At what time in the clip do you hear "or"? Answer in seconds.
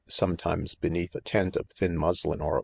2.41-2.59